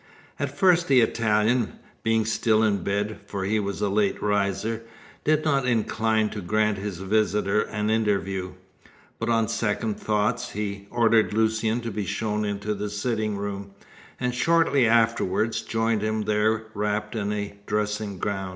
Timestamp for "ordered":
10.89-11.33